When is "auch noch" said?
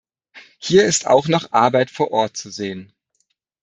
1.05-1.51